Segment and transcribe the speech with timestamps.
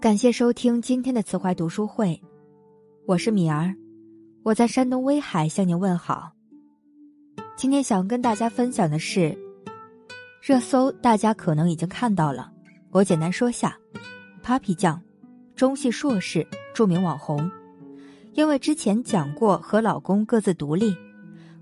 [0.00, 2.18] 感谢收听今天的慈怀读书会，
[3.04, 3.74] 我是米儿，
[4.42, 6.32] 我在山东威海向您问好。
[7.54, 9.36] 今天想跟大家分享的是
[10.40, 12.50] 热搜，大家可能已经看到了，
[12.92, 13.76] 我简单说下
[14.42, 14.98] ：Papi 酱，
[15.54, 17.50] 中戏硕士，著名网红，
[18.32, 20.96] 因为之前讲过和老公各自独立，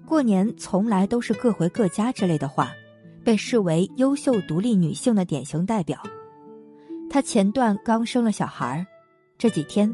[0.07, 2.71] 过年从来都是各回各家之类的话，
[3.25, 6.01] 被视为优秀独立女性的典型代表。
[7.11, 8.87] 她前段刚生了小孩
[9.39, 9.93] 这几天，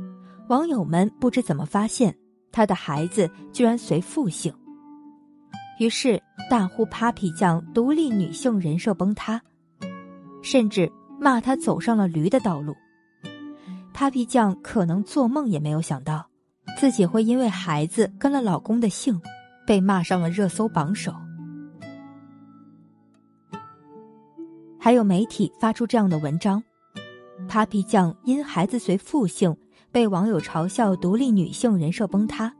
[0.49, 2.15] 网友们不知怎么发现
[2.51, 4.53] 她的孩子居然随父姓，
[5.79, 9.41] 于是大呼 “Papi 酱独立女性人设崩塌”，
[10.43, 12.75] 甚至骂她走上了驴的道路。
[13.95, 16.29] Papi 酱可能做梦也没有想到，
[16.79, 19.21] 自己会因为孩子跟了老公的姓，
[19.65, 21.15] 被骂上了热搜榜首。
[24.81, 26.63] 还有媒体发出这样的文章。
[27.49, 29.57] Papi 酱因孩子随父姓
[29.93, 32.55] 被网友嘲笑独立女性人设崩塌。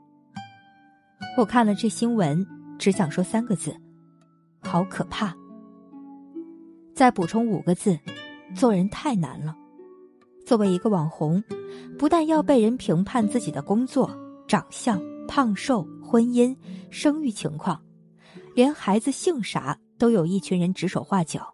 [1.37, 2.47] 我看了这新闻，
[2.79, 3.75] 只想说三个字：
[4.61, 5.35] 好可怕。
[6.95, 7.99] 再补充五个字：
[8.55, 9.57] 做人太难了。
[10.47, 11.43] 作为一个网红，
[11.99, 14.11] 不但要被人评判自己的工作、
[14.47, 16.55] 长相、胖瘦、婚姻、
[16.91, 17.81] 生育情况，
[18.55, 21.53] 连孩子姓啥都有一群人指手画脚，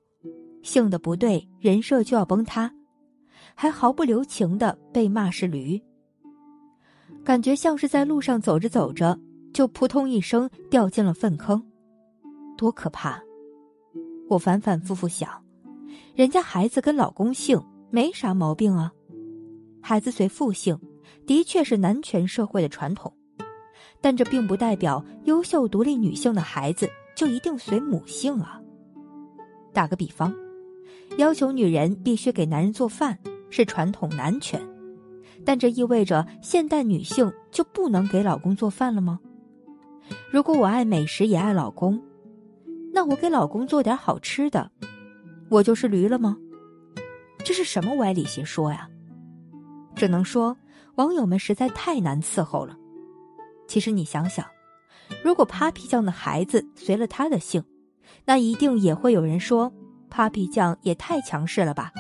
[0.62, 2.70] 姓的不对，人设就要崩塌。
[3.54, 5.80] 还毫不留情的被骂是驴，
[7.24, 9.18] 感觉像是在路上走着走着
[9.52, 11.62] 就扑通一声掉进了粪坑，
[12.56, 13.20] 多可怕！
[14.28, 15.30] 我反反复复想，
[16.14, 18.92] 人家孩子跟老公姓没啥毛病啊，
[19.82, 20.78] 孩子随父姓
[21.26, 23.12] 的确是男权社会的传统，
[24.00, 28.60] 但这并不代表优秀独立女性的孩子就一定随母姓啊。
[29.72, 30.34] 打个比方，
[31.18, 33.18] 要求女人必须给男人做饭。
[33.50, 34.60] 是传统男权，
[35.44, 39.20] 但这意味着现代女性就不能给老公做饭了吗？
[40.30, 42.00] 如果我爱美食也爱老公，
[42.92, 44.70] 那我给老公做点好吃的，
[45.48, 46.36] 我就是驴了吗？
[47.44, 48.88] 这是什么歪理邪说呀？
[49.94, 50.56] 只能说
[50.96, 52.76] 网友们实在太难伺候了。
[53.66, 54.44] 其实你想想，
[55.22, 57.62] 如果 Papi 酱的孩子随了他的姓，
[58.24, 59.72] 那一定也会有人说
[60.10, 61.92] Papi 酱也太强势了吧。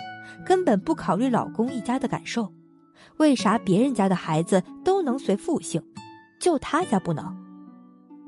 [0.44, 2.52] 根本不考虑老公一家的感受，
[3.18, 5.82] 为啥别人家的孩子都能随父姓，
[6.40, 7.36] 就他家不能？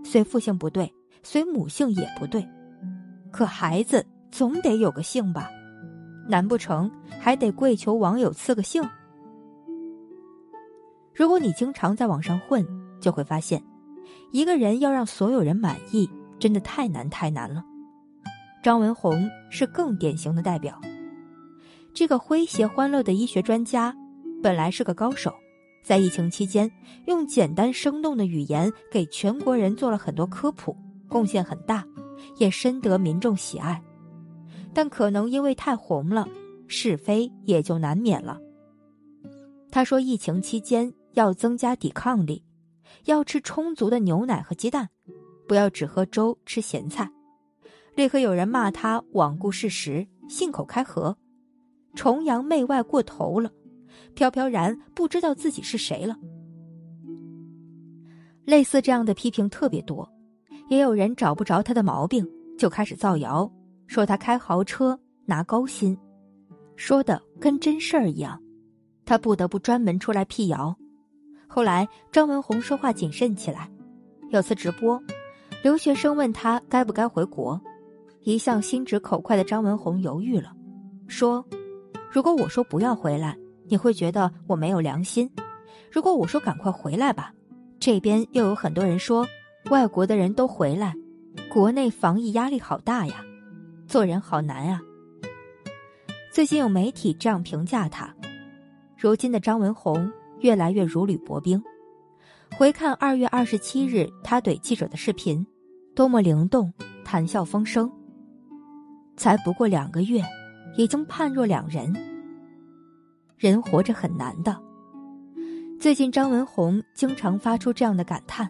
[0.04, 0.92] 随父姓不对，
[1.22, 2.46] 随母姓也不对，
[3.30, 5.48] 可孩子总得有个姓吧？
[6.28, 6.90] 难不成
[7.20, 8.82] 还得跪求网友赐个姓？
[11.14, 12.66] 如果你经常在网上混，
[13.00, 13.62] 就会发现，
[14.30, 16.08] 一个人要让所有人满意，
[16.38, 17.64] 真的太难太难了。
[18.62, 20.80] 张文红是更典型的代表。
[21.94, 23.94] 这个诙谐欢乐的医学专家，
[24.42, 25.34] 本来是个高手，
[25.84, 26.70] 在疫情期间
[27.06, 30.74] 用简单生动的语言给全国人做了很多科普，
[31.06, 31.86] 贡献很大，
[32.38, 33.82] 也深得民众喜爱。
[34.72, 36.26] 但可能因为太红了，
[36.66, 38.40] 是非也就难免了。
[39.70, 42.42] 他说，疫情期间要增加抵抗力，
[43.04, 44.88] 要吃充足的牛奶和鸡蛋，
[45.46, 47.10] 不要只喝粥吃咸菜。
[47.94, 51.18] 立刻有人骂他罔顾事实，信口开河。
[51.94, 53.50] 崇洋媚外过头了，
[54.14, 56.16] 飘飘然不知道自己是谁了。
[58.44, 60.10] 类似这样的批评特别多，
[60.68, 62.26] 也有人找不着他的毛病，
[62.58, 63.50] 就开始造谣，
[63.86, 65.96] 说他开豪车拿高薪，
[66.74, 68.42] 说的跟真事儿一样。
[69.04, 70.74] 他不得不专门出来辟谣。
[71.46, 73.70] 后来张文红说话谨慎起来，
[74.30, 75.00] 有次直播，
[75.62, 77.60] 留学生问他该不该回国，
[78.22, 80.52] 一向心直口快的张文红犹豫了，
[81.06, 81.44] 说。
[82.12, 83.34] 如果我说不要回来，
[83.66, 85.26] 你会觉得我没有良心；
[85.90, 87.32] 如果我说赶快回来吧，
[87.80, 89.26] 这边又有很多人说
[89.70, 90.94] 外国的人都回来，
[91.50, 93.24] 国内防疫压力好大呀，
[93.86, 94.78] 做人好难啊。
[96.30, 98.14] 最近有媒体这样评价他：
[98.94, 101.62] 如今的张文红越来越如履薄冰。
[102.58, 105.46] 回看二月二十七日他怼记者的视频，
[105.94, 106.70] 多么灵动，
[107.06, 107.90] 谈笑风生。
[109.16, 110.22] 才不过两个月。
[110.76, 111.92] 已经判若两人。
[113.36, 114.56] 人活着很难的。
[115.80, 118.48] 最近张文红经常发出这样的感叹：“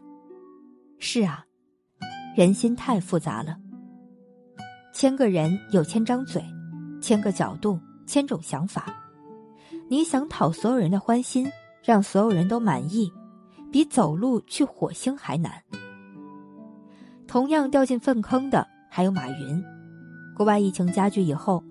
[1.01, 1.43] 是啊，
[2.37, 3.57] 人心太复杂了。
[4.93, 6.45] 千个人有千张嘴，
[7.01, 8.95] 千个角度，千种想法。
[9.89, 11.51] 你想讨所有人的欢心，
[11.83, 13.11] 让所有人都满意，
[13.73, 15.53] 比走路去火星还难。
[17.27, 19.65] 同样掉进粪坑的还有马云。
[20.37, 21.65] 国外疫情加剧以后。”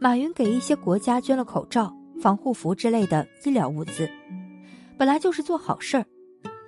[0.00, 4.08] 马云给一些国家捐了口罩，防护服之类的医疗物资，
[4.96, 6.06] 本来就是做好事儿，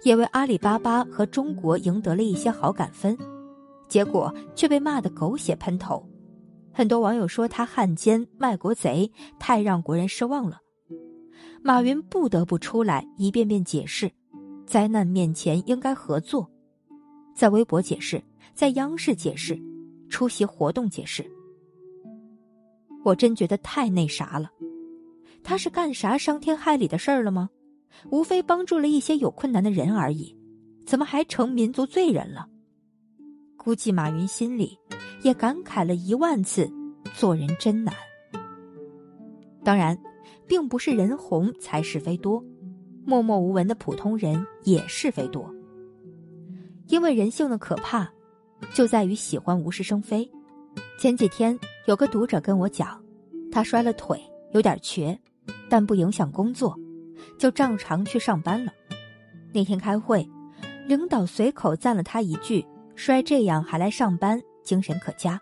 [0.03, 3.17] 也为阿里巴巴和中国赢得了一些好感分，
[3.87, 6.05] 结果却被骂得狗血喷头。
[6.73, 10.59] 很多网友说他汉奸卖国贼，太让国人失望了。
[11.62, 14.11] 马云不得不出来一遍遍解释，
[14.67, 16.50] 灾难面前应该合作，
[17.37, 18.21] 在微博解释，
[18.55, 19.56] 在央视解释，
[20.09, 21.25] 出席活动解释。
[23.02, 24.50] 我真觉得太那啥了，
[25.43, 27.49] 他是干啥伤天害理的事儿了吗？
[28.11, 30.37] 无非帮助了一些有困难的人而已，
[30.87, 32.47] 怎么还成民族罪人了？
[33.56, 34.79] 估计马云心里
[35.23, 36.70] 也感慨了一万次：
[37.14, 37.94] 做人真难。
[39.62, 39.99] 当然，
[40.47, 42.43] 并不是人红才是非多，
[43.05, 45.55] 默默无闻的普通人也是非多。
[46.87, 48.11] 因为人性的可怕，
[48.73, 50.31] 就在于喜欢无事生非。
[51.00, 51.58] 前几天。
[51.87, 53.02] 有个读者跟我讲，
[53.50, 54.20] 他摔了腿，
[54.52, 55.19] 有点瘸，
[55.70, 56.79] 但不影响工作，
[57.38, 58.70] 就照常去上班了。
[59.50, 60.29] 那天开会，
[60.87, 62.62] 领导随口赞了他一句
[62.94, 65.41] ：“摔这样还来上班，精神可嘉。”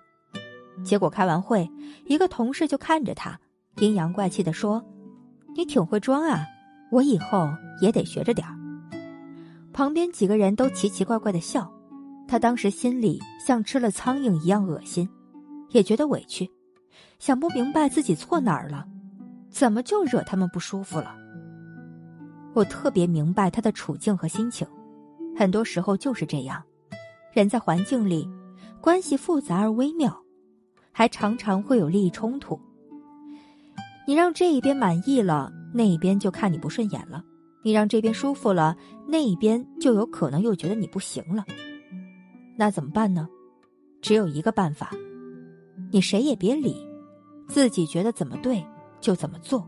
[0.84, 1.68] 结果开完会，
[2.06, 3.36] 一个同事就看着他，
[3.78, 4.80] 阴阳怪气的说
[5.56, 6.46] ：“你挺会装啊，
[6.92, 7.50] 我以后
[7.82, 8.54] 也得学着点儿。”
[9.74, 11.68] 旁边几个人都奇奇怪怪的笑，
[12.28, 15.06] 他当时心里像吃了苍蝇一样恶心。
[15.70, 16.50] 也觉得委屈，
[17.18, 18.86] 想不明白自己错哪儿了，
[19.50, 21.14] 怎么就惹他们不舒服了？
[22.54, 24.66] 我特别明白他的处境和心情，
[25.36, 26.62] 很多时候就是这样，
[27.32, 28.28] 人在环境里，
[28.80, 30.22] 关系复杂而微妙，
[30.90, 32.58] 还常常会有利益冲突。
[34.06, 37.22] 你让这一边满意了，那一边就看你不顺眼了；
[37.62, 38.74] 你让这边舒服了，
[39.06, 41.44] 那一边就有可能又觉得你不行了。
[42.56, 43.28] 那怎么办呢？
[44.00, 44.90] 只有一个办法。
[45.90, 46.86] 你谁也别理，
[47.48, 48.64] 自己觉得怎么对
[49.00, 49.66] 就怎么做，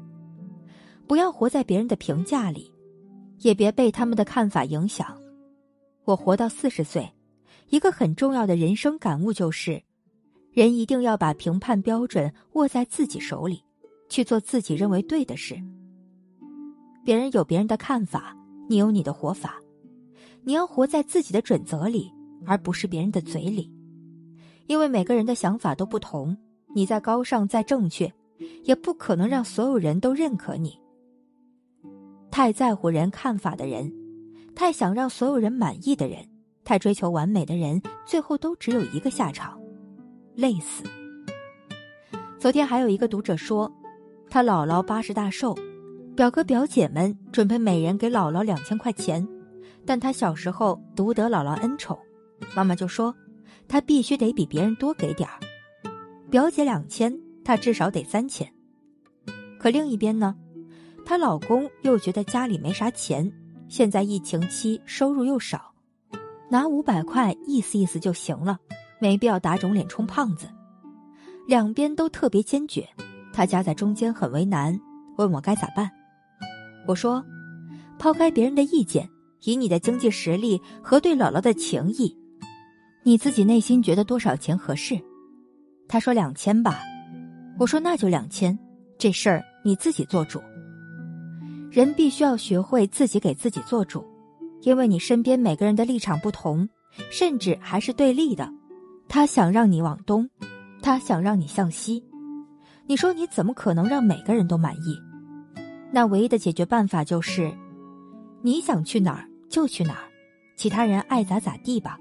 [1.07, 2.71] 不要活在别人的评价里，
[3.39, 5.17] 也别被他们的看法影响。
[6.05, 7.11] 我活到四十岁，
[7.69, 9.83] 一个很重要的人生感悟就是：
[10.53, 13.63] 人一定要把评判标准握在自己手里，
[14.09, 15.59] 去做自己认为对的事。
[17.05, 18.37] 别人有别人的看法，
[18.69, 19.59] 你有你的活法，
[20.43, 22.13] 你要活在自己的准则里，
[22.45, 23.73] 而不是别人的嘴里。
[24.71, 26.37] 因为每个人的想法都不同，
[26.77, 28.09] 你再高尚再正确，
[28.63, 30.79] 也不可能让所有人都认可你。
[32.31, 33.93] 太在乎人看法的人，
[34.55, 36.25] 太想让所有人满意的人，
[36.63, 39.61] 太追求完美的人，最后都只有一个下场：
[40.37, 40.85] 累死。
[42.39, 43.69] 昨天还有一个读者说，
[44.31, 45.53] 他姥姥八十大寿，
[46.15, 49.27] 表哥表姐们准备每人给姥姥两千块钱，
[49.85, 51.99] 但他小时候独得姥姥恩宠，
[52.55, 53.13] 妈妈就说。
[53.71, 55.39] 他必须得比别人多给点儿，
[56.29, 58.53] 表姐两千，他至少得三千。
[59.61, 60.35] 可另一边呢，
[61.05, 63.33] 她老公又觉得家里没啥钱，
[63.69, 65.73] 现在疫情期收入又少，
[66.49, 68.59] 拿五百块意思意思就行了，
[68.99, 70.49] 没必要打肿脸充胖子。
[71.47, 72.89] 两边都特别坚决，
[73.33, 74.77] 他夹在中间很为难，
[75.17, 75.89] 问我该咋办。
[76.89, 77.25] 我说，
[78.01, 79.09] 抛开别人的意见，
[79.45, 82.17] 以你的经济实力和对姥姥的情谊。
[83.03, 85.01] 你自己内心觉得多少钱合适？
[85.89, 86.81] 他说两千吧，
[87.59, 88.57] 我说那就两千，
[88.99, 90.41] 这事儿你自己做主。
[91.71, 94.05] 人必须要学会自己给自己做主，
[94.61, 96.69] 因为你身边每个人的立场不同，
[97.11, 98.53] 甚至还是对立的。
[99.09, 100.29] 他想让你往东，
[100.83, 102.05] 他想让你向西，
[102.87, 104.95] 你说你怎么可能让每个人都满意？
[105.91, 107.51] 那唯一的解决办法就是，
[108.43, 110.05] 你想去哪儿就去哪儿，
[110.55, 111.99] 其他人爱咋咋地吧。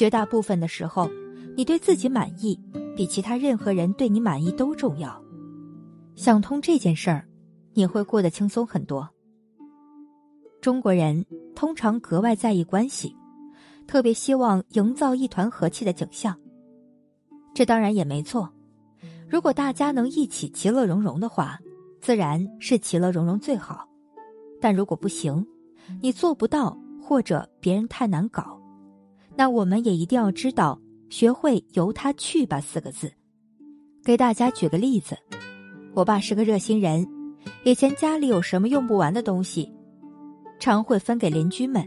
[0.00, 1.10] 绝大部分的时候，
[1.54, 2.58] 你对自己满意，
[2.96, 5.22] 比其他任何人对你满意都重要。
[6.16, 7.28] 想通这件事儿，
[7.74, 9.06] 你会过得轻松很多。
[10.62, 13.14] 中国人通常格外在意关系，
[13.86, 16.34] 特别希望营造一团和气的景象。
[17.52, 18.50] 这当然也没错。
[19.28, 21.58] 如果大家能一起其乐融融的话，
[22.00, 23.86] 自然是其乐融融最好。
[24.62, 25.46] 但如果不行，
[26.00, 28.58] 你做不到，或者别人太难搞。
[29.40, 30.78] 那我们也一定要知道，
[31.08, 33.10] 学会由他去吧四个字。
[34.04, 35.16] 给大家举个例子，
[35.94, 37.08] 我爸是个热心人，
[37.64, 39.72] 以前家里有什么用不完的东西，
[40.58, 41.82] 常会分给邻居们。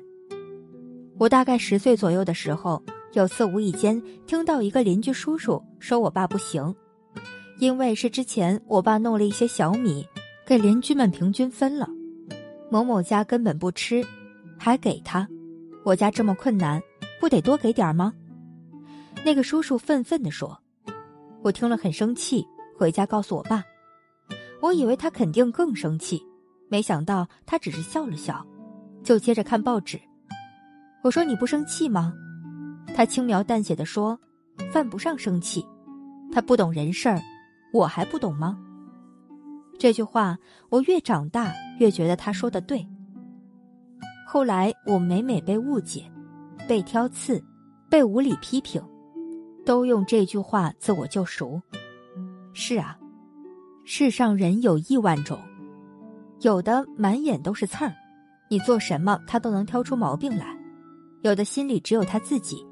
[1.20, 2.82] 我大概十岁左右的时候，
[3.12, 6.74] 有次无意间听到一个邻居叔叔说我爸不行，
[7.60, 10.04] 因为是之前我爸弄了一些小米
[10.44, 11.88] 给邻居们平均分了，
[12.72, 14.04] 某某家根本不吃，
[14.58, 15.28] 还给他，
[15.84, 16.82] 我家这么困难。
[17.24, 18.14] 不得多给点吗？
[19.24, 20.60] 那个叔叔愤愤地说
[21.42, 22.46] ：“我听了很生气，
[22.78, 23.64] 回家告诉我爸。
[24.62, 26.22] 我以为他肯定更生气，
[26.68, 28.46] 没想到他只是笑了笑，
[29.04, 29.98] 就接着看报纸。
[31.02, 32.14] 我说：“你不生气吗？”
[32.94, 34.20] 他轻描淡写的说
[34.70, 35.66] ：“犯不上生气。”
[36.30, 37.22] 他不懂人事儿，
[37.72, 38.60] 我还不懂吗？
[39.80, 40.38] 这句话，
[40.68, 42.86] 我越长大越觉得他说的对。
[44.28, 46.12] 后来我每每被误解、
[46.68, 47.44] 被挑刺、
[47.90, 48.82] 被无理批评，
[49.66, 51.62] 都用这句话自我救赎。
[52.54, 52.98] 是啊。
[53.86, 55.38] 世上人有亿万种，
[56.40, 57.94] 有的满眼都是刺儿，
[58.50, 60.46] 你做什么他都能挑出毛病来；
[61.22, 62.66] 有的心里只有他自己，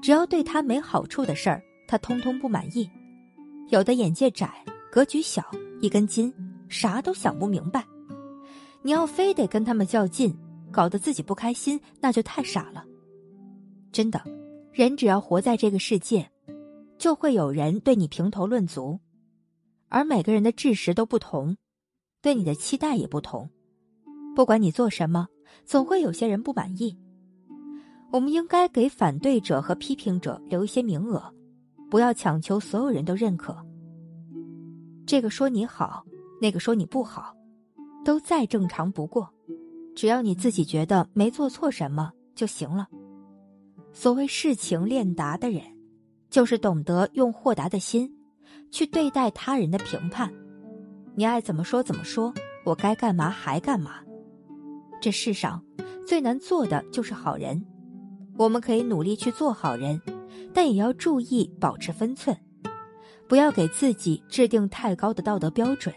[0.00, 2.88] 只要对他没好处的事儿，他通通不满意；
[3.68, 5.44] 有的眼界窄，格局小，
[5.82, 6.32] 一根筋，
[6.70, 7.84] 啥都想不明白。
[8.80, 10.34] 你要非得跟他们较劲，
[10.72, 12.82] 搞得自己不开心，那就太傻了。
[13.98, 14.22] 真的，
[14.70, 16.30] 人只要活在这个世界，
[16.98, 19.00] 就会有人对你评头论足。
[19.88, 21.56] 而每个人的智识都不同，
[22.22, 23.50] 对你的期待也不同。
[24.36, 25.26] 不管你做什么，
[25.64, 26.96] 总会有些人不满意。
[28.12, 31.34] 我们应该给反对者和批评者留一些名额，
[31.90, 33.66] 不要强求所有人都认可。
[35.08, 36.04] 这个说你好，
[36.40, 37.34] 那个说你不好，
[38.04, 39.28] 都再正常不过。
[39.96, 42.86] 只要你自己觉得没做错什么就行了。
[43.92, 45.62] 所谓世情练达的人，
[46.30, 48.14] 就是懂得用豁达的心。
[48.70, 50.30] 去对待他人的评判，
[51.14, 52.34] 你爱怎么说怎么说，
[52.66, 54.00] 我该干嘛还干嘛。
[55.00, 55.64] 这世上
[56.06, 57.64] 最难做的就是好人，
[58.36, 59.98] 我们可以努力去做好人，
[60.52, 62.36] 但也要注意保持分寸，
[63.26, 65.94] 不要给自己制定太高的道德标准，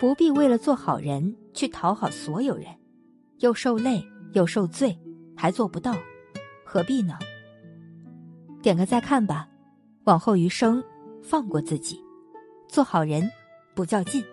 [0.00, 2.66] 不必为了做好人去讨好所有人，
[3.38, 4.98] 又受累又受罪，
[5.36, 5.94] 还做不到，
[6.72, 7.18] 何必呢？
[8.62, 9.48] 点个再看吧，
[10.04, 10.80] 往后余生。
[11.20, 12.00] 放过自己，
[12.68, 13.28] 做好人，
[13.74, 14.24] 不较劲。